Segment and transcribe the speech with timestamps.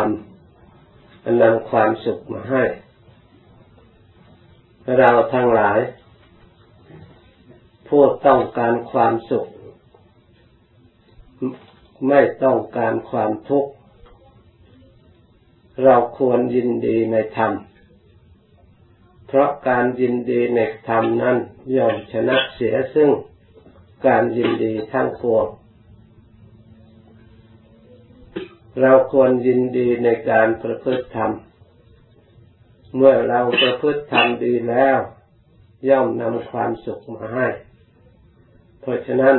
[0.00, 0.08] รม
[1.42, 2.64] นำความสุขมาให้
[4.98, 5.78] เราทั้งหลาย
[7.88, 9.46] ผู้ต้องการความสุข
[12.08, 13.70] ไม่ต้องการความทุกข์
[15.84, 17.52] เราควรยินดีในธรรม
[19.26, 21.36] เพราะการยินดีในธรรมนั้น
[21.76, 23.10] ย่อมชนะเสียซึ่ง
[24.06, 25.46] การยินดีทั้งปวง
[28.80, 31.32] เราควรยินดีในการประพฤติธรรม
[32.96, 34.98] เมื่อเราประพฤติธรรมดีแล้ว
[35.88, 37.46] ย่อมนำความสุขมาให้
[38.80, 39.36] เพราะฉะนั้น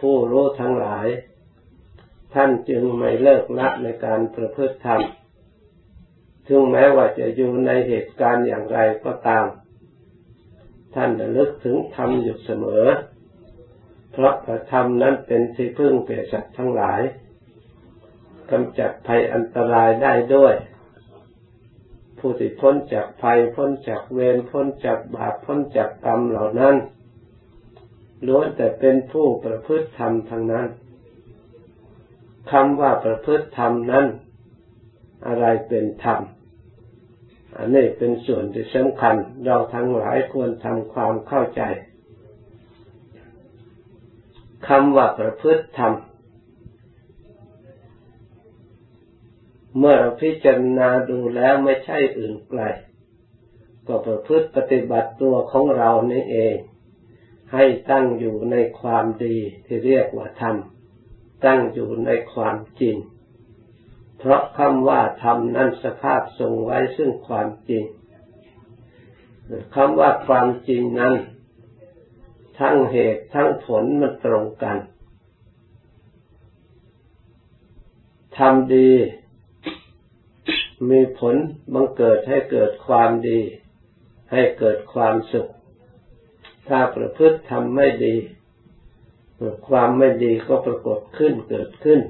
[0.00, 1.06] ผู้รู้ทั้งหลาย
[2.34, 5.00] ท่านจึงไม่เลิกละในการประพฤติธรรม
[6.46, 9.46] ถึงแม้ว่าจะอยู่ในเหตุการณ์อย่างไรก็ตาม
[10.94, 12.86] ท่านระลึกถึงธรรมอยู่เสมอ
[14.12, 14.34] เพราะ
[14.72, 17.00] ธรรมนั้นเป็นที่พึ่งแก่สัตว์ทั้งหลาย
[18.50, 20.54] กำจัดภัยอันตรายได้ด้วย
[22.18, 26.76] ผู้ที่พ้นจากภัยพ้นจากเวรพ้นจากบาปพ้นจากกรรมเหล่านั้น
[28.26, 30.68] ล้วนแต่เป็นผู้ประพฤติธรรมทั้งนั้น
[32.50, 34.06] คำว่าประพฤติธรรมนั้น
[35.26, 36.20] อะไรเป็นธรรม
[37.56, 41.62] อันนี้เป็นส่วนที่สำคัญ เราทั้งหลายควรทำความเข้าใจ
[44.68, 45.92] คำว่าประพฤติธรรม
[49.78, 52.62] เมื่อเราพิจารณาดูแล้วไม่ใช่อื่นไกล
[53.86, 56.56] ก็ประพฤติปฏิบัติตัวของเรานี่เอง
[57.52, 60.56] ให้ตั้งอยู่ในความดีที่เรียกว่าธรรม
[61.44, 62.96] ตั้งอยู่ในความจริง
[64.18, 67.84] เพราะคำว่าธรรมนั้นสภาพทรงไว้ซึ่งความจริง
[69.74, 71.14] คำว่าความจริงนั้น
[72.58, 74.78] ทั้งเหตุทั้งผลมันตรงกัน
[78.38, 78.92] ทำดี
[80.90, 81.36] มีผล
[81.74, 83.40] บังเกิดให้เกิดความดี
[84.32, 85.50] ให้เกิดความสุข
[86.68, 88.16] ถ้าประพฤติทำไม่ดี
[89.68, 92.00] ความไม่ดีก็ปรากฏขึ้นเกิดขึ้น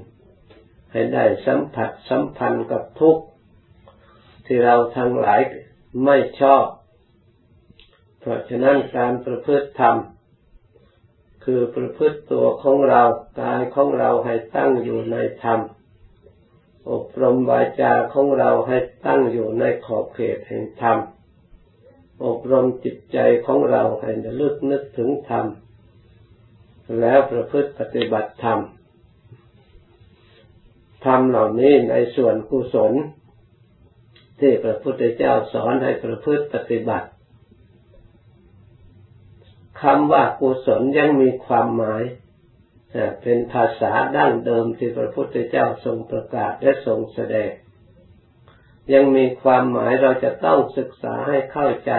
[0.92, 3.22] ให้ได้สัมผัสสัมพันธ์กับทุกข์
[4.46, 5.40] ที่เราทั้งหลาย
[6.04, 6.64] ไม่ชอบ
[8.20, 9.96] เพราะฉะนั้นการประพฤติธรรม
[11.44, 13.02] คือประพฤติตัวของเรา
[13.40, 15.60] กายของเราให้ตั้งอยู่ในธรรม
[16.90, 18.76] อบรมวาจาของเราให้
[19.06, 20.98] ตั้งอยู่ในขอบเขตแห่งธรรม
[22.24, 25.46] อบรมจิตใจของเราให้ระลึกนึกถึงธรรม
[27.00, 28.60] แล้วประพฤติปฏิบัติธรรม
[31.06, 32.92] ธรรมเหล่านี้ในส่วนกุศล
[34.40, 37.08] ที่พระพุทธเจ้าสอนให้ประพฤติปฏิบัติ
[39.82, 42.02] คำว่ากุศลยังมีความหมาย
[43.22, 47.50] เป็นภาษาดั้งเดิมที่พระพุทธเจ้าทรงประกาศและทรงแสดง
[48.92, 51.92] ยังมีความหมายเราจะต้องศึกษาให้เข้าใจ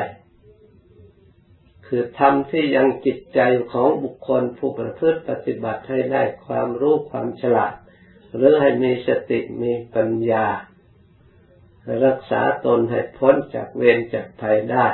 [1.88, 3.39] คือทำที่ยังจิตใจ
[3.72, 7.73] ของบุคคลผู้ประพฤติปฏิบัติให้ได้ความรู้ความฉลาด
[8.35, 10.47] หรือให้มีสติมีปัญญา
[12.05, 14.88] รักษาตนให้พ้นจากเวรจากภัยได้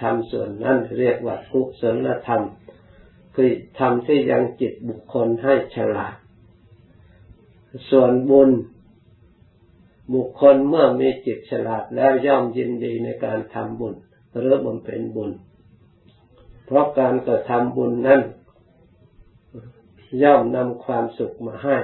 [0.00, 2.44] ทำส่วนนั้นเรียกว่ากุศลธรรม
[3.40, 6.14] คือทำที่ยังจิตบุคคลให้ฉลาด
[7.90, 8.50] ส่วนบุญ
[10.14, 13.94] บุคคลเมื่อมีจิตฉลาดแล้วย่อมยินดีในการทำบุญ
[14.36, 15.30] หรือบำเพ็ญบุญ
[16.66, 18.22] เพราะการกระทำบุญนั้น
[20.22, 21.76] ย่อมนำความสุขมาให้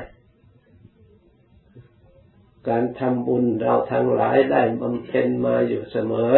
[2.68, 6.34] การทำบุญเราทั้งหลายได้บำเพ็ญมาอยู่เสมอ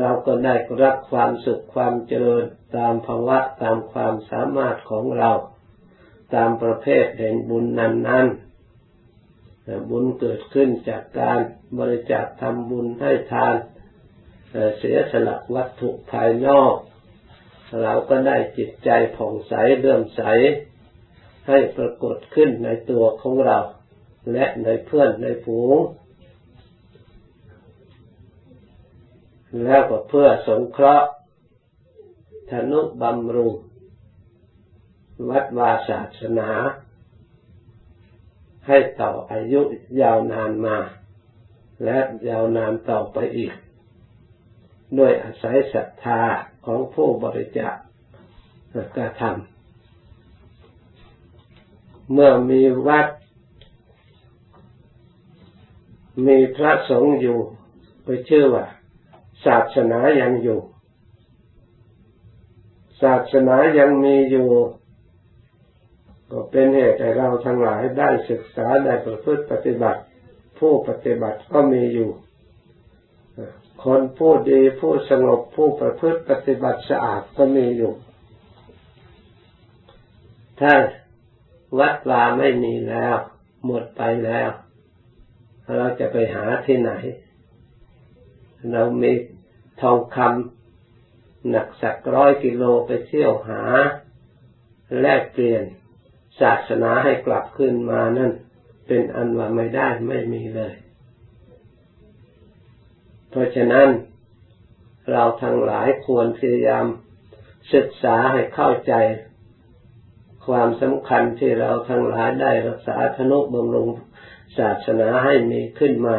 [0.00, 2.44] เราก็ได้รับความสุขความเจริญ
[2.76, 5.30] ตามภาวะตามความสามารถของเรา
[6.34, 11.38] ตามประเภทแห่งบุญนั้นๆบุญเกิดขึ้นจากการ
[11.78, 13.54] บริจาคทำบุญให้ทาน
[14.78, 16.74] เสียสละวัตถุภายนอก
[17.82, 20.22] เราก็ได้จิตใจผ่องใสเลื่อมใส
[21.48, 23.58] ให้ปรากฏขึ้นในตัวของเรา
[24.32, 25.76] และในเพื่อนในฝูง
[29.64, 31.08] แล้วก็เพื่อสงเคราะห์
[32.50, 33.54] ธนุบำรุง
[35.28, 36.50] วัดวาศาสนา
[38.66, 39.60] ให้ต่ออายุ
[40.00, 40.76] ยาวนานมา
[41.84, 41.98] และ
[42.28, 43.54] ยาวนานต่อไปอีก
[44.98, 46.20] ด้วยอาศัยศรัทธา
[46.66, 47.74] ของผู้บริจาค
[48.96, 49.30] กระทำ
[52.12, 53.06] เมื่อมีวัด
[56.26, 57.38] มีพระสงฆ์อยู่
[58.04, 58.64] ไปชื่อว่า
[59.44, 60.60] ศาสนายังอยู่
[63.02, 64.48] ศาสนายังมีอยู่
[66.30, 70.00] ก็เป็นเหตุให้เราทั้งหลายได้ศึกษาได้ประพฤติปฏิบัติ
[70.58, 72.10] ผู้ปฏิบัติก็มีอยู่
[73.84, 77.92] คนผู้ดีผู้สงบผู้ประพฤติปฏิบัติสะอาดก็มีอยู่
[80.60, 80.74] ถ้า
[81.78, 83.16] วัดวาไม่มีแล้ว
[83.66, 84.50] หมดไปแล้ว
[85.76, 86.92] เราจะไปหาที่ไหน
[88.72, 89.12] เรามี
[89.82, 93.62] ทองคำหนักสักร้อยกิโลไปเที่ยวหา
[95.00, 95.62] แลกเปลี่ยน
[96.40, 98.32] ศาสนาให้กลับขึ้นมานั่น
[98.86, 100.74] เป็นอันว่าไม่ได้ไม่มีเลย
[103.30, 103.88] เพราะฉะนั้น
[105.12, 106.86] เราทั้งหลายควรพยายาม
[107.74, 108.94] ศึกษาให้เข้าใจ
[110.46, 113.88] ความสำคัญที่เราทั้งหลายได้รักษาธนุบำรุง
[114.58, 116.16] ศาสนาให้มีขึ้นมา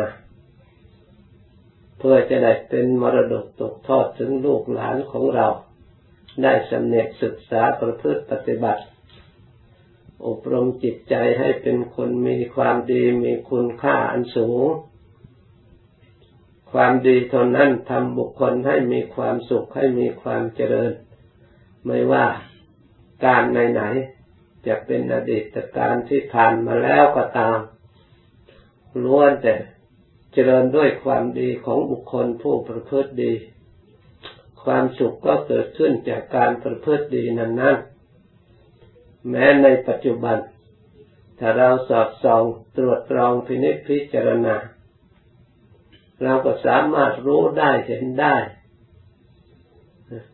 [1.98, 5.48] เพื่อจะได้เป็นมรดกตกทอดถึงลูกหลานของเรา
[6.44, 8.84] ได้สำเนียกศึกษาประพฤติปฏิบัติ
[10.28, 14.66] อบรมจิตใจให้เป็นคนมีความดีมีคุณค่าอันสูง
[16.72, 20.92] ความดีเท่านั้นทำบุคคลให้มีความสุขให้มีความเจริญ
[21.86, 22.26] ไม่ว่า
[23.26, 27.60] การไหนๆจะเป็นอดีตการที่ผ่านมาแล้วก็ตาม
[29.04, 29.56] ล้วนแต่
[30.38, 33.34] จริญด้วยความดีของบุคคลผู้ประพฤติดี
[34.64, 40.38] ความสุขก็เกิดขึ้นจากการประพฤติดีนั้นๆ แม้ในปัจจุบัน
[41.40, 42.44] ถ้าเราสอดส่อง
[42.78, 44.56] ตรวจตรองพินิจพิจารณา
[46.24, 48.36] เราก็สามารถรู้ได้เห็นได้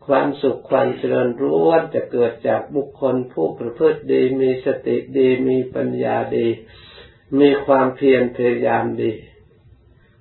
[0.06, 6.48] ความสุขความเจริญรู้ว่าจะเกิดจากบุคคลผู้ประพฤติดี มีสติดี มีปัญญาดี
[7.40, 9.12] มีความเพียรพยายามดี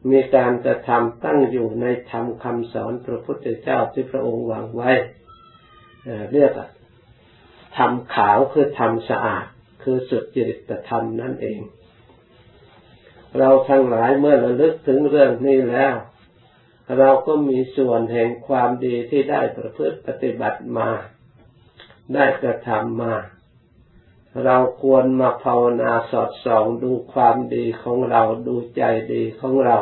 [0.10, 4.92] มีการกระทำตั้งอยู่ในธรรมคำสอนพระพุทธเจ้าที่พระองค์วางไว้
[6.32, 6.52] เรียก
[7.78, 9.46] ทำขาวคือทำสะอาด
[9.84, 11.60] คือสุดจริตธรรมนั่นเอง
[13.38, 15.96] เราทั้งหลายเมื่อระลึกถึงเรื่องนี้แล้ว
[16.98, 20.90] เราก็มีส่วนแห่งความดีที่ได้ประพฤติปฏิบัติมา
[22.14, 23.14] ได้กระทำมา
[24.46, 28.84] เราควรมาภาวนาสอดส่องดูความดีของเราดูใจ
[29.14, 29.78] ดีของเรา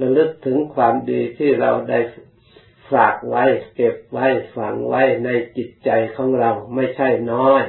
[0.00, 1.98] ระลึกถึงความดีที่เราได้
[2.92, 3.44] ฝากไว้
[3.74, 7.62] เก็บไว้ฝังไว้ในจิตใจของเราไม่ใช่น้อย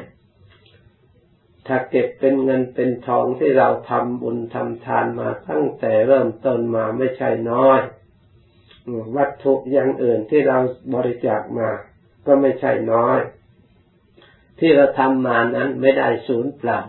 [1.67, 7.79] ถ้าเก็บเป็นเงินเป็นทองที่เราทำบุญทำทานมาตั้งแต่เริ่มต้นมาไม่ใช่น้อย
[9.17, 10.57] วัตถุอย่างอื่นที่เรา
[10.95, 11.69] บริจาคมา
[12.25, 13.19] ก็ไม่ใช่น้อย
[14.59, 16.79] ที่เราทำมานั้นไม่ได้สูญเปล่า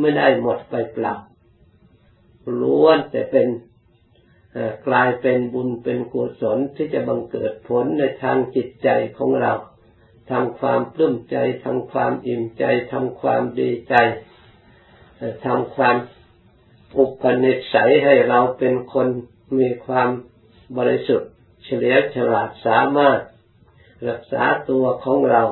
[0.00, 1.14] ไม่ได้หมดไปเปล่า
[2.60, 3.46] ล้วนแต่เป็น
[4.86, 8.88] กลายเป็นบุญเป็นกุศลที่จะบังเกิดผลในทางจิตใจ
[9.18, 9.52] ของเรา
[10.30, 13.94] ทำความปลื้มใจทำความอิ่มใจทำความดีใจ
[15.44, 15.96] ทำความ
[16.98, 19.08] อุปนิสัยให้เราเป็นคน
[19.58, 20.08] มีความ
[20.76, 21.30] บริสุทธิ์
[21.64, 23.20] เฉลียวฉลาดสามารถ
[24.08, 25.42] รักษาตัวของเรา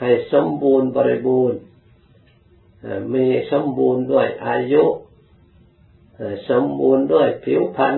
[0.00, 1.58] ให้สมบูรณ์บริบูรณ์
[3.14, 4.84] มีสมบูรณ์ด้วยอายุ
[6.50, 7.96] สมบูรณ์ด้วยผิวพรรณ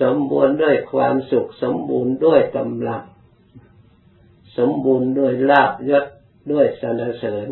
[0.00, 3.02] สมบูรณ์ด้วยความสุข สมบูรณ์ด้วยกำลัง
[4.58, 6.04] สมบูรณ์ด้วยลาบยศ
[6.52, 7.48] ด้วยสรรเสริญ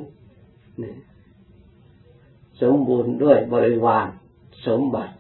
[2.63, 4.09] สมบูรณ์ด้วยบริวาร
[4.67, 5.15] สมบัติ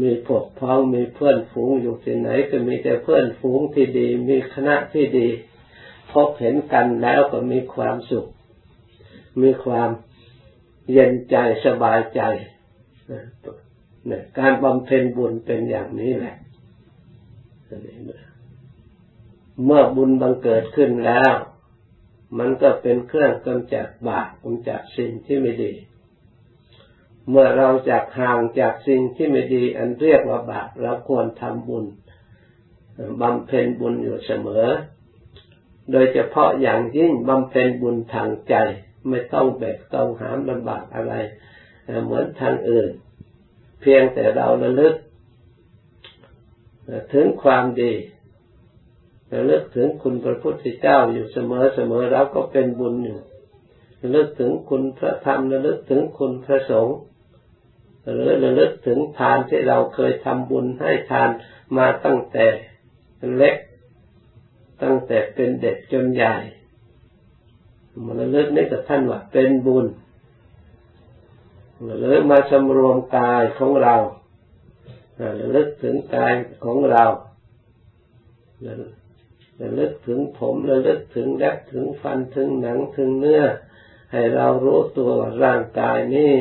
[0.00, 5.28] มีพวกพ้องมีเพื่อนฝูงอยู่ที่ไหนก็มีแต่เพื่อนฝูงที่ดี มีคณะที่ดี
[6.14, 8.26] พบเห็นกันแล้วก็มีความสุข
[9.42, 9.90] มีความ
[10.92, 12.20] เย็นใจสบายใจ
[14.38, 16.36] การบำเพ็ญบุญเป็นอย่างนี้แหละ
[19.64, 21.34] เมื่อบุญบังเกิดขึ้นแล้ว
[22.38, 25.72] มันก็เป็นเครื่องกำจัดบาปกำจัดสิ่งที่ไม่ดี
[27.28, 31.84] เมื่อเราจากห่างจากสิ่งที่ไม่ดี อันเรียกว่าบาปเราควรทำบุญ
[33.20, 34.66] บำเพ็ญบุญอยู่เสมอ
[35.92, 38.54] โดยเฉพาะอย่างยิ่งบำเพ็ญบุญทางใจ
[39.08, 41.14] ไม่ต้องแบกต้องหามลำบากอะไร
[42.04, 42.88] เหมือนทางอื่น
[43.80, 44.94] เพียงแต่เราระลึก
[47.12, 47.92] ถึงความดี
[49.34, 53.20] ระลึกถึงคุณพระพุทธเจ้าอยู่เสมอเสมอเราก็เป็นบุญอยู่
[54.00, 56.98] ระลึกถึงคุณพระธรรมระลึกถึงคุณพระสงฆ์
[58.12, 61.30] หรือระลึกถึงทานที่เราเคยทำบุญให้ทาน
[61.76, 62.46] มาตั้งแต่
[63.36, 63.56] เล็ก
[64.82, 66.34] ตั้งแต่เป็นเด็กจนใหญ่
[68.04, 69.86] มันเลิกนี่กับท่านว่าเป็นบุญ
[72.00, 73.96] เลิกมาสำรวมกายของเรา
[75.40, 76.32] ระลึกถึงกาย
[76.64, 77.04] ของเรา
[79.60, 83.44] ระลึกถึงผมระลึกถึงเล็บถึงฟันถึงหนังถึงเนื้อ
[84.12, 86.32] ให้เรารู้ตัวว่าร่างกายนี้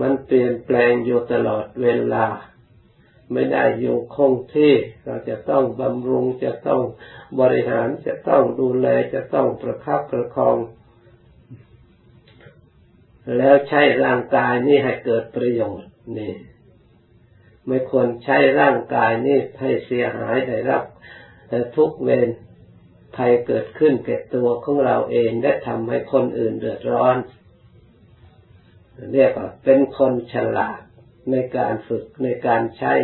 [0.00, 2.26] มันเปลี่ยนแปลงอยู่ตลอดเวลา
[3.32, 4.72] ไม่ได้อยู่คงที่
[5.04, 6.82] เราจะต้องบำรุงจะต้อง
[7.40, 10.56] บริหารจะต้องดูแลจะต้องประคับประคอง
[13.36, 16.34] แล้วใช้ร่างกายนี้ให้เกิดประโยชน์นี่
[17.66, 20.84] ไม่ควรใช้ร่างกายนี้ให้เสียหายได้รับ
[21.76, 22.28] ทุกเวร
[23.16, 27.16] ภัยเกิดขึ้นแก่ตัวของเราเองและทำให้คนอื่นเดือดร้อน
[29.12, 30.80] เรียกว่าเป็นคนฉลาด
[31.32, 32.94] ในการฝึกในการใช้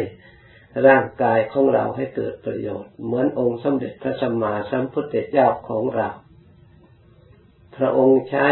[0.87, 6.09] ร่างกายของเราให้เกิดประโยชน์ เหมือนองค์สมเด็จพระสัมมาสัมพุทธเจ้าของเรา
[7.77, 8.49] พระองค์ใช้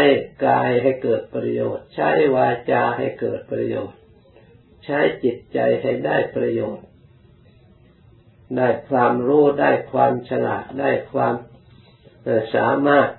[0.47, 3.97] กายให้เกิดประโยชน์ ใช้วาจาให้เกิดประโยชน์
[4.85, 6.85] ใช้จิตใจให้ได้ประโยชน์
[8.57, 11.35] ได้ความรู้ได้ความฉลาดได้ความ
[12.55, 13.09] สามารถ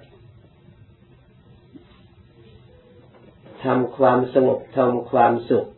[3.65, 5.69] ทำความสงบทำความสุข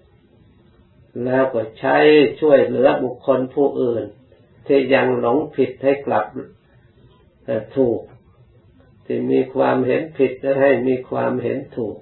[1.24, 1.96] แล้วก็ใช้
[2.40, 4.04] ช่วยเหลือบุคคลผู้อื่น
[4.66, 6.26] ที่ยังหลงผิดให้กลับ
[7.76, 8.00] ถูก
[9.06, 11.96] ที่มีความเห็นผิดจะให้มีความเห็นถูก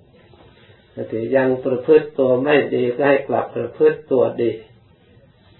[1.10, 4.52] ที่ยังประพฤติตัวไม่ดีก็ให้กลับประพฤติตัวดี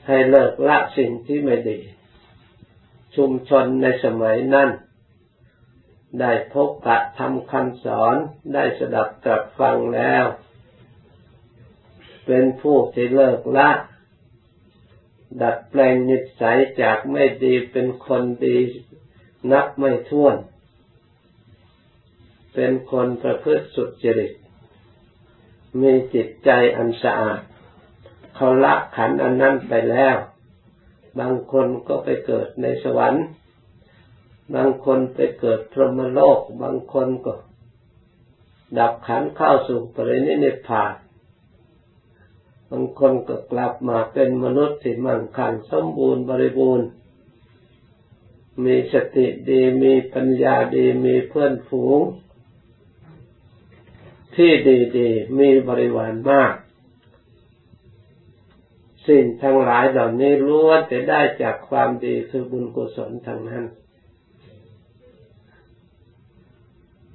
[0.09, 1.79] ให้เลิกละสิ่งที่ไม่ดี
[3.17, 4.71] ชุมชนในสมัยนั้น
[6.21, 8.17] ได้พบกะทำคำสอน
[8.55, 10.25] ได้สดับตรับฟังแล้ว
[12.27, 13.71] เป็นผู้ที่เลิกละ
[15.41, 18.59] ดัดแปลงนิสัยจากไม่ดีเป็นคนดี
[19.53, 20.37] นับไม่ถ้วน
[22.55, 24.33] เป็นคนประพฤติสุจริต
[25.81, 27.41] มีจิตใจอันสะอาด
[28.35, 30.17] เขาละขันอันนั้นไปแล้ว
[31.19, 33.25] บางคนก็ไปเกิดในสวรรค์
[34.55, 37.35] บางคนไปเกิดพรหมโลก บางคนก็
[38.79, 41.06] ดับขันเข้าสู่ปรินิพพาน
[42.71, 46.89] บางคนก็กลับมาเป็นมนุษย์ที่มั่งคั่งสมบูรณ์บริบูรณ์
[48.65, 52.01] มีสติดีมีปัญญาดีมีเพื่อนฝูง
[54.37, 54.51] ที่
[54.99, 56.55] ดีๆมีบริวารมาก
[59.09, 63.65] สิ่งทั้งหลายเหล่านี้ล้วนจะได้จากความดีคือบุญกุศลทั้งนั้น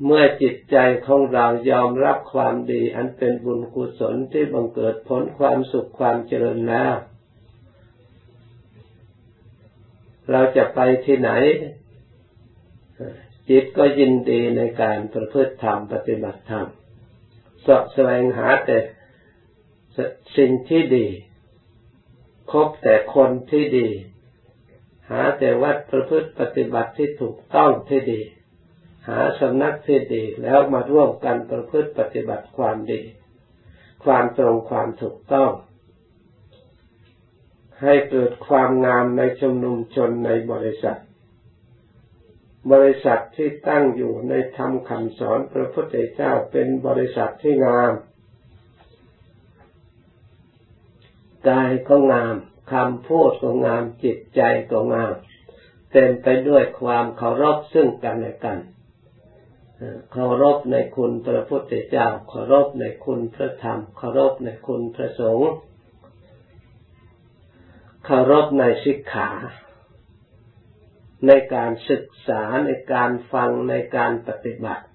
[0.05, 6.93] เมื่อจิตใจของเรายอมรับความดี อันเป็นบุญกุศลที่บังเกิดผลความสุขความเจริญแล้ว
[10.31, 11.31] เราจะไปที่ไหน
[13.50, 16.67] จิตก็ยินดีในการประพฤติธรรมปฏิบัติธรรม
[17.65, 18.77] สะแสวงหาแต่
[20.38, 21.08] สิ่งที่ดี
[22.51, 23.89] คบแต่คนที่ดี
[25.10, 28.22] หาแต่วัดประพฤติปฏิบัติที่ถูกต้องที่ดี
[29.08, 33.01] หาสำนักที่ดีแล้วมาร่วมกันประพฤติปฏิบัติความดี
[34.03, 35.51] ความตรงความถูกต้อง
[37.84, 41.00] ให้เกิดความงามในชุมนุมชนในบริษัท
[42.72, 47.93] บริษัทที่ตั้งอยู่ในธรรมคำสอนพระพุทธเจ้าเป็นบริษัทที่งาม
[51.50, 52.36] กายก็งาม
[52.72, 54.41] คำพูดก็งามจิตใจ
[54.72, 55.13] ก็งาม
[55.91, 58.58] เต็มไปด้วยความเคารพซึ่งกันและกัน
[60.12, 65.52] เคารพในคุณพระพุทธเจ้าเคารพในคุณพระธรรมเคารพในคุณพระสงฆ์
[68.06, 69.30] เคารพในศิกขา
[71.28, 74.86] ในการศึกษาในการฟังในการปฏิบัติ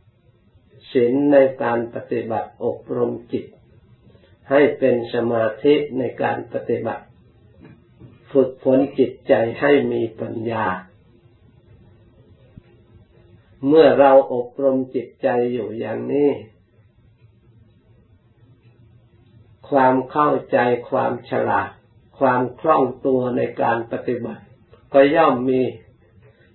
[0.93, 3.47] ศีลในการปฏิบัติอบรมจิต
[4.51, 7.05] ให้เป็นสมาธิในการปฏิบัติ
[8.33, 10.67] ฝึกฝนจิตใจให้มีปัญญา
[13.69, 16.31] เมื่อเราอบรมจิตใจอยู่อย่างนี้
[19.69, 20.59] ความเข้าใจ
[20.91, 21.71] ความฉลาด
[22.19, 24.43] ความคล่องตัวในการปฏิบัติ
[24.93, 25.63] ก็ย่อมมี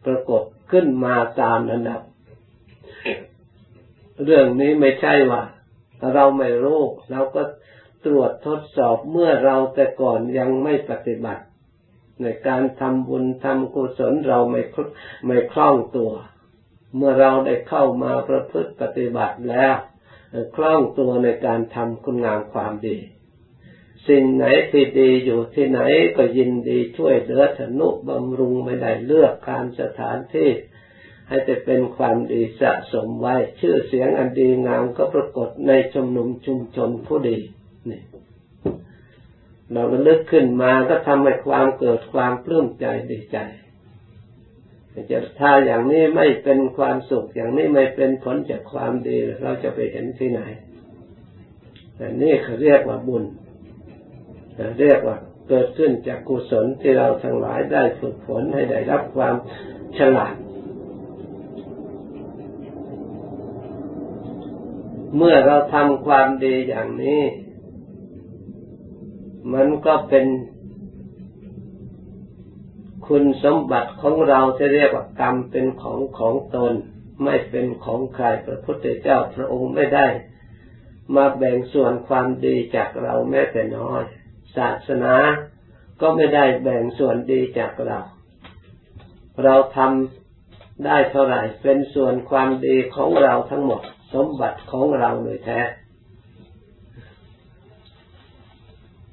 [0.05, 2.01] ปรากฏขึ้นมาตามระดับ
[4.23, 5.43] เรื่องนี้ไม่ใช่ว่า
[6.13, 7.43] เราไม่รู้เราก็
[8.05, 11.43] ตรวจทดสอบเมื่อเราแต่ก่อนยังไม่ปฏิบัติ
[12.21, 14.61] ในการทำบุญทำกุศลเราไม่
[15.25, 16.11] ไม่คล่องตัว
[16.95, 19.75] เมื่อเราได้เข้ามาประพฤติปฏิบัติแล้ว
[20.55, 22.97] คล่องตัวในการทำคุณงามความดี
[24.07, 25.81] สิ่งไหนที่ดีอยู่ที่ไหน
[26.17, 30.49] ก็ยินดีช่วยเหลือธนุบำรุงไม่ได้เลือกการสถานที่
[31.27, 37.37] ให้จะเป็นความดีสะสมไว้ ชื่อเสียงอันดีงามก็ปรากฏในชุมนุมชุมชนผู้ดี
[37.89, 38.01] นี่
[39.71, 43.37] เราระลึกขึ้นมาก็ทำให้ความเกิดความปลื้มใจดีใจ
[45.11, 50.41] จะถ้าอย่างนี้ไม่เป็นความสุข อย่างนี้ไม่เป็นผลจากความดี เราจะไปเห็นที่ไหน
[51.95, 53.23] แต่นี่เขาเรียกว่าบุญ
[54.79, 55.17] เรียกว่า
[55.49, 59.35] เกิดขึ้นจากกุศลที่เราทั้งหลายได้ฝึกฝนให้ได้รับความ
[59.97, 60.35] ฉลาด
[65.15, 67.21] เมื่อเราทำความดีอย่างนี้
[69.53, 70.25] มันก็เป็น
[73.07, 76.73] คุณสมบัติของเราที่เรียกว่ากรรมเป็นของของตน
[77.23, 80.07] ไม่เป็นของใครพระพุทธเจ้าพระองค์ไม่ได้
[81.15, 84.03] มาแบ่งส่วนความดีจากเราแม้แต่น้อย
[84.57, 85.15] ศาสนา
[86.01, 87.99] ก็ไม่ได้แบ่งส่วนดีจากเรา
[89.43, 93.81] เราทำได้เท่าไหร่เป็นส่วนความดีของเราทั้งหมด
[94.13, 95.61] สมบัติของเราเลยแท้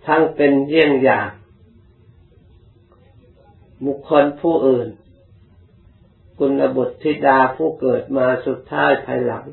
[0.07, 1.29] ทั้งเป็นเยี่ยงอย่าง
[3.87, 4.89] บุคคลผู้อื่น
[6.39, 9.47] คุณบุตรธิดาผู้เกิดมาสุดท้ายภายหลัง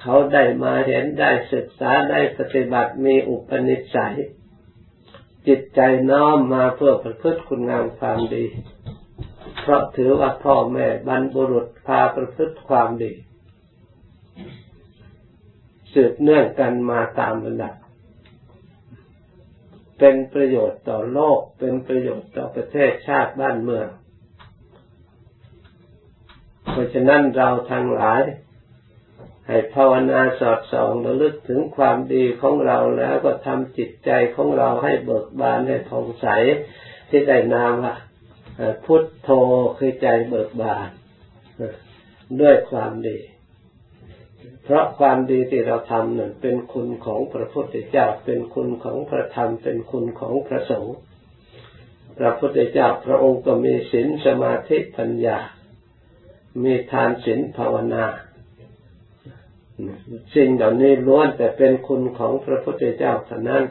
[0.00, 4.16] เขาได้มาเห็นได้ศึกษาได้ปฏิบัติมีอุปนิสัย
[5.46, 8.44] จิตใจน้อมมาเพื่อประพฤติคุณงามความดี
[9.60, 13.12] เพราะถือว่าพ่อแม่บรรบุรุษพาประพฤติความดี
[15.92, 17.74] สืบเนื่องกันมาตามระดับ
[20.06, 23.88] เป็นประโยชน์ต่อโลก เป็นประโยชน์ต่อประเทศชาติบ้านเมือง
[26.70, 28.22] เพราะฉะนั้นเราทั้งหลาย
[29.46, 36.26] ให้ภาวนาสอดส่องระลึกถึงความดีของเราแล้วก็ทำจิตใจของเราให้เบิกบานให้ผ่องใส
[37.10, 37.94] ที่ได้นามว่า
[38.84, 39.30] พุทโธ
[39.78, 40.88] คือใจเบิกบาน
[42.40, 43.18] ด้วยความดี
[44.64, 50.96] เพราะความดีที่เราทำนั้นเป็นคุณของพระพุทธเจ้า เป็นคุณของพระธรรม เป็นคุณของพระสงฆ์
[52.18, 55.38] พระพุทธเจ้าพระองค์ก็มีศีลสมาธิปัญญา
[56.64, 58.04] มีทานศีลภาวนา
[60.34, 63.64] สิ่งเหล่านี้ล้วนแต่เป็นคุณของพระพุทธเจ้าเท่านั้น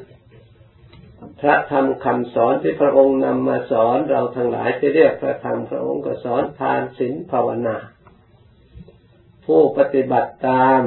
[1.41, 7.77] พระธรรมคำสอนที่พระองค์นำมาสอนเราทั้งหลายที่เรียกพระธรรมพระองค์ก็สอนทานศีลภาวนา
[9.45, 10.81] ผู้ปฏิบัติตาม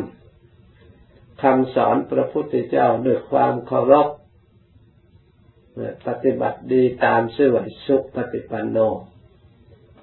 [1.42, 4.08] คำสอนพระพุทธเจ้าด้วยความเคารพ
[6.06, 7.52] ปฏิบัติดีตามสื่อ
[7.86, 8.78] สุปฏิปันโน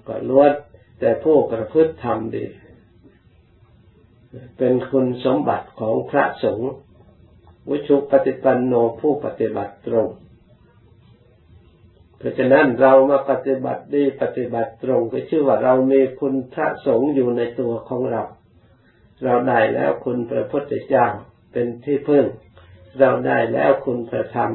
[0.07, 0.51] ก็ล้วน
[0.99, 2.45] แต่ผู้ประพฤติธรรมดี
[4.57, 6.71] เป็นคุณสมบัติของพระสงฆ์
[7.69, 10.07] วิชุปฏิปันโนผู้ปฏิบัติตรง
[12.17, 18.23] เพราะฉะนั้นเรามาปฏิบัติดีปฏิบัติตรง ก็ชื่อว่าเรามีคุณพระสงฆ์อยู่ในตัวของเรา
[19.23, 21.07] เราได้แล้วคุณพระพุทธเจ้า
[21.51, 22.25] เป็นที่พึ่ง
[22.99, 24.51] เราได้แล้วคุณพระธรรม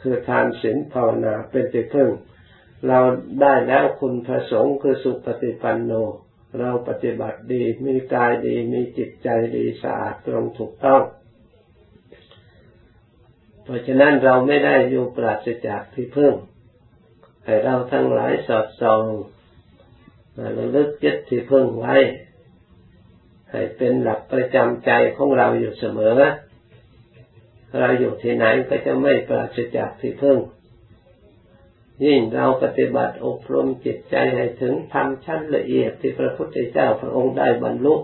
[0.00, 2.10] คือทานศีลภาวนาเป็นที่พึ่ง
[2.88, 2.98] เรา
[3.42, 5.92] ได้แล้วคุณพระสงฆ์คือสุปฏิปันโน
[6.58, 11.02] เราปฏิบัติดีมีกายดีมีจิตใจดีสะอาดตรงถูกต้อง
[13.64, 16.34] เพราะฉะนั้นเราไม่ได้อยู่ปราศจากที่พึ่ง
[17.44, 19.02] ให้เราทั้งหลายสอดส่อง
[20.58, 21.96] ระลึกยึดที่พึ่งไว้
[23.50, 26.18] ให้เป็นหลักประจำใจของเราอยู่เสมอ
[27.78, 30.38] เราอยู่ที่ไหนก็จะไม่ปราศจากที่พึ่ง
[32.04, 37.96] ยิ่งเราปฏิบัติอบรมจิตใจให้ถึงทำชั้นละเอียดที่พระพุทธเจ้าพระองค์ได้บรรลุ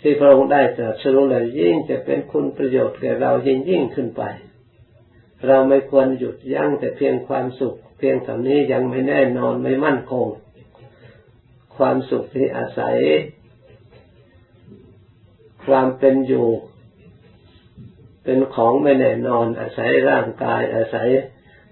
[0.00, 4.22] ที่พระองค์ได้ตรัสรู้แล้วยิ่งจะเป็นคุณประโยชน์แก่เรายิ่งยิ่งขึ้นไป
[5.46, 10.26] เราไม่ควรหยุดยั้งแต่เพียงความสุข เพียงเท่านี้ยังไม่แน่นอนไม่มั่นคง
[11.78, 12.96] ความสุขที่อาศัย
[15.66, 16.48] ความเป็นอยู่
[18.24, 21.08] เป็นของไม่แน่นอน อาศัยร่างกายอาศัย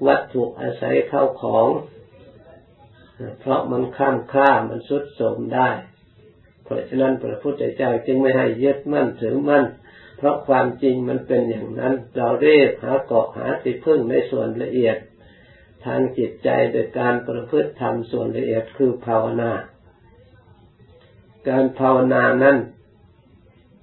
[0.06, 1.68] วัตถุอาศัยเข้าของ
[3.40, 5.70] เพราะมันข้ามค่ามันสุดโทมได้
[6.64, 9.64] เพราะฉะนั้นพระพุทธเจ้าจึงไม่ให้ยึดมั่นถือมั่น
[10.16, 14.96] เพราะความจริงมันเป็นอย่างนั้น เราเรียกหาเกาะหาติพึ่งในส่วนละเอียด
[15.84, 19.52] ทางจิตใจโดยการประพฤติธรรมส่วนละเอียดคือภาวนา
[21.48, 22.58] การภาวนานั้น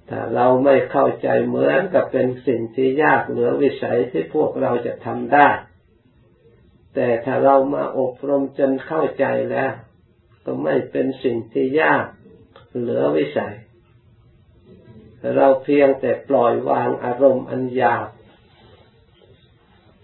[0.08, 5.48] ถ้าเราไม่เข้าใจเหมือนกับเป็นสิ่งที่ยากเหลือวิสัยที่พวกเราจะทำได้
[6.94, 9.72] แต่ถ้าเรามาอบรมจนเข้าใจแล้ว
[10.44, 12.04] ก็ไม่เป็นสิ่งที่ยาก
[12.78, 13.54] เหลือวิสัย
[15.36, 18.08] เราเพียงแต่ปล่อยวางอารมณ์อันยาก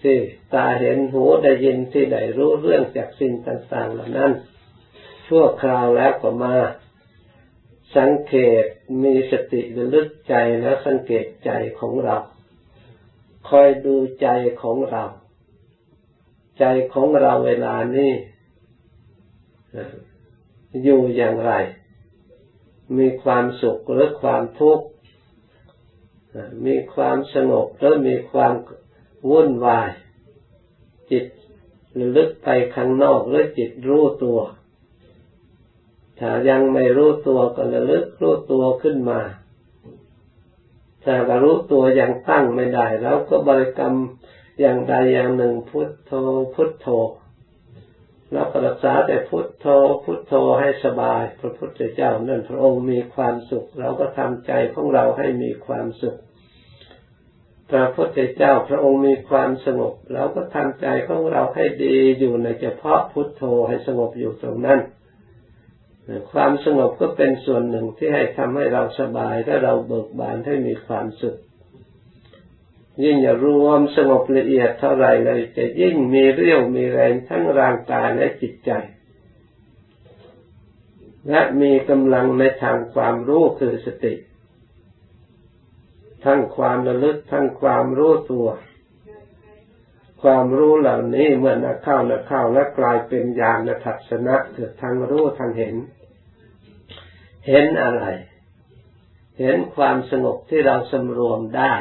[0.03, 0.19] ที่
[0.55, 4.33] ตาเห็นหูได้ยินที่ได้รู้เรื่องจากสิ่งต่างๆเหล่านั้น
[5.27, 6.55] ชั่วคราวแล้วก็มา
[7.97, 8.65] สังเกต
[9.03, 12.17] มีสติระลึกใจแล้วสังเกตใจของเรา
[13.49, 14.29] คอยดูใจ
[14.63, 15.05] ของเรา
[16.59, 18.13] ใจของเราเวลานี้
[20.83, 21.53] อยู่อย่างไร
[22.99, 24.87] มีความสุขหรือความทุกข์
[26.67, 28.55] มีความสงบหรือมีความ
[29.31, 29.91] วุ่นวาย
[31.11, 31.25] จิต
[31.99, 34.41] ระลึกไปข้างนอกหรือจิตรู้ตัว
[36.21, 39.21] ถ้ายังไม่รู้ตัวก็ระลึกรู้ตัวขึ้นมา
[41.05, 43.95] ถ้ารู้ตัวยังตั้งไม่ได้ แล้วก็บริกรรม
[44.61, 46.13] อย่างใดอย่างหนึ่งพุทโธ
[46.55, 46.89] พุทโธ
[48.33, 49.67] เราก็รักษาแต่พุทโธ
[50.05, 56.17] พุทโธให้สบาย พระพุทธเจ้านั่นพระองค์มีความสุข เราก็ทำใจของเราให้มีความสุข
[57.71, 64.81] พระพุทธเจ้าพระองค์มีความสงบ เราก็ทำใจของเราให้ดีอยู่ในเฉพาะพุทโธให้สงบอยู่ตรงนั้น
[66.33, 71.37] ความสงบก็เป็นส่วนหนึ่งที่ให้ทำให้เราสบายและเราเบิกบานให้มีความสุข
[73.03, 78.71] ยิ่งจะรวมสงบละเอียดเท่าไรเลยจะยิ่งมีเรี่ยวมีแรงทั้งร่างกายและจิตใจ
[81.29, 84.15] และมีกำลังในทางความรู้คือสติ
[86.25, 88.49] ทั้งความระลึกทั้งความรู้ตัว
[90.23, 95.77] ความรู้เหล่านี้เมื่อนักเข้านักเข้าและกลายเป็นญาณทัศนะเกิดทางรู้ทางเห็น
[97.47, 98.05] เห็นอะไร
[99.41, 101.75] เห็นความสงบที่เราสำรวมได้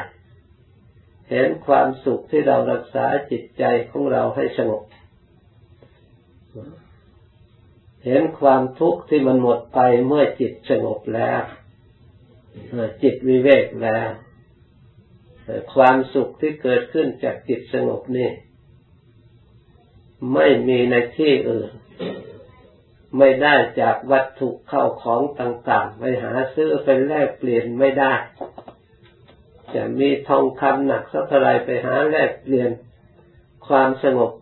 [1.30, 4.82] เห็นความสุขที่เรารักษาจิตใจของเราให้สงบ
[8.06, 11.42] เห็นความทุกข์ที่มันหมดไปเมื่อจิตสงบแล้ว
[13.02, 14.08] จิตวิเวกแล้ว
[15.74, 18.30] ความสุขที่เกิดขึ้นจากจิตสงบนี่
[20.34, 21.70] ไม่มีในที่อื่น
[23.18, 28.14] ไม่ได้จากวัตถุเข้าของต่าง ๆ ไปหาซื้อเป็นแลกเปลี่ยนไม่ได้
[29.74, 32.70] จะมีทองคำหนักสักเท่าไรไปหาแลกเปลี่ยน
[33.68, 34.32] ความสงบ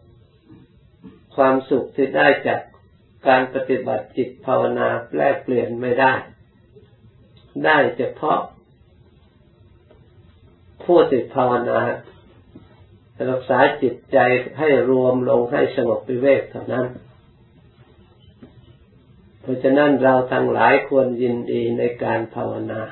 [1.37, 2.61] ความสุขที่ได้จาก
[3.29, 6.13] การปฏิบัติจิตภาวนาแลกเปลี่ยนไม่ได้
[7.65, 8.39] ได้เฉพาะ
[10.85, 11.81] ผู้ติดภาวนา
[13.31, 14.19] รักษาจิตใจ
[14.59, 16.87] ให้รวมลงให้สงบวิเวกเท่านั้น
[19.49, 22.83] ราะฉะนั้นเราทั้งหลายควรยินดีในการภาวนา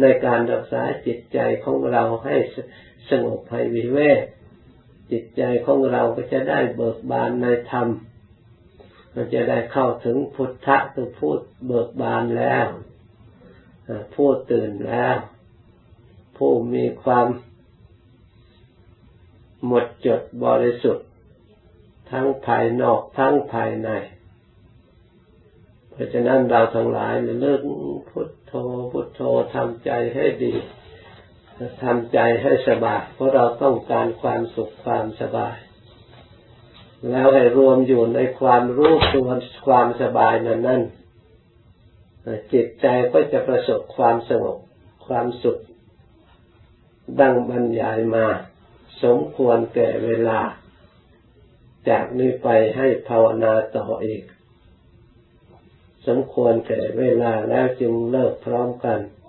[0.00, 2.36] ในการรักษาจิตใจของเราให้
[3.10, 4.22] สงบให้วิเวก
[5.10, 7.88] จิตใจของเราก็จะได้เบิกบานในธรรม
[9.14, 12.66] มันจะได้เข้าถึงพุทธะคือพูดเบิกบานแล้ว
[14.14, 15.16] ผู้ตื่นแล้ว
[16.36, 17.26] ผู้มีความ
[19.66, 21.08] หมดจดบริสุทธิ์
[22.10, 23.90] ทั้งภายนอกทั้งภายใน
[25.92, 27.60] เพราะฉะนั้นเราทั้งหลายเลิก
[28.10, 28.52] พุทโธ
[28.92, 29.20] พุทโธ
[29.54, 30.54] ทำใจให้ดี
[31.82, 35.56] ทำใจให้สบาย เพราะเราต้องการความสุขความสบาย
[37.10, 39.30] แล้วให้รวมอยู่ในความรู้ตัว
[39.66, 40.82] ความสบายนั้นนั่น
[42.52, 44.58] จิตใจก็จะประสบความสงบ
[45.06, 45.58] ความสุข
[47.20, 48.26] ดังบรรยายมา
[49.02, 50.40] สมควรแก่เวลา
[51.88, 54.22] จากนี้ไปให้ภาวนาต่ออีก
[56.16, 58.98] มควรแก่เวลาแล้วจึงเลิกพร้อมกัน